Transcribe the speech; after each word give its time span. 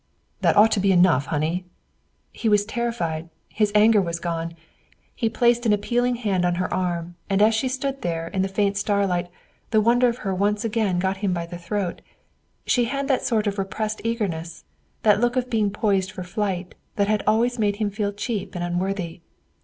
"That 0.41 0.57
ought 0.57 0.71
to 0.71 0.79
be 0.79 0.91
enough, 0.91 1.27
honey." 1.27 1.63
He 2.31 2.49
was 2.49 2.65
terrified. 2.65 3.29
His 3.49 3.71
anger 3.75 4.01
was 4.01 4.19
gone. 4.19 4.55
He 5.15 5.29
placed 5.29 5.63
an 5.67 5.73
appealing 5.73 6.15
hand 6.15 6.43
on 6.43 6.55
her 6.55 6.73
arm, 6.73 7.17
and 7.29 7.39
as 7.39 7.53
she 7.53 7.67
stood 7.67 8.01
there 8.01 8.27
in 8.29 8.41
the 8.41 8.47
faint 8.47 8.77
starlight 8.77 9.29
the 9.69 9.79
wonder 9.79 10.07
of 10.09 10.17
her 10.25 10.33
once 10.33 10.65
again 10.65 10.97
got 10.97 11.17
him 11.17 11.33
by 11.33 11.45
the 11.45 11.59
throat. 11.59 12.01
She 12.65 12.85
had 12.85 13.07
that 13.09 13.23
sort 13.23 13.45
of 13.45 13.59
repressed 13.59 14.01
eagerness, 14.03 14.65
that 15.03 15.21
look 15.21 15.35
of 15.35 15.51
being 15.51 15.69
poised 15.69 16.09
for 16.09 16.23
flight, 16.23 16.73
that 16.95 17.07
had 17.07 17.21
always 17.27 17.59
made 17.59 17.75
him 17.75 17.91
feel 17.91 18.11
cheap 18.11 18.55
and 18.55 18.63
unworthy. 18.63 19.21